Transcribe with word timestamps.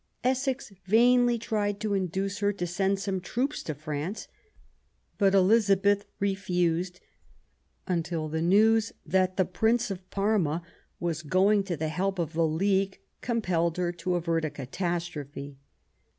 Essex 0.23 0.73
vainly 0.87 1.37
tried 1.37 1.79
to 1.81 1.93
induce 1.93 2.39
her 2.39 2.51
to 2.51 2.65
send 2.65 2.99
some 2.99 3.21
troops 3.21 3.61
to 3.61 3.75
France; 3.75 4.27
but 5.19 5.35
Elizabeth 5.35 6.05
refused, 6.19 6.99
until 7.85 8.27
the 8.27 8.41
news 8.41 8.93
that 9.05 9.37
the 9.37 9.45
Prince 9.45 9.91
of 9.91 10.09
Parma 10.09 10.63
was 10.99 11.21
going 11.21 11.61
to 11.65 11.77
the 11.77 11.89
help 11.89 12.17
of 12.17 12.33
the 12.33 12.47
league 12.47 12.97
com 13.21 13.43
pelled 13.43 13.77
her 13.77 13.91
to 13.91 14.15
avert 14.15 14.43
a 14.43 14.49
catastrophe. 14.49 15.59